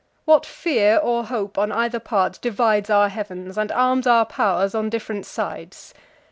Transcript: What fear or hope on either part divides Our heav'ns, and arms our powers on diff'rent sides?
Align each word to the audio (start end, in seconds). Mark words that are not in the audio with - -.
What 0.25 0.47
fear 0.47 0.97
or 0.97 1.25
hope 1.25 1.59
on 1.59 1.71
either 1.71 1.99
part 1.99 2.39
divides 2.41 2.89
Our 2.89 3.07
heav'ns, 3.09 3.55
and 3.55 3.71
arms 3.71 4.07
our 4.07 4.25
powers 4.25 4.73
on 4.73 4.89
diff'rent 4.89 5.27
sides? 5.27 5.93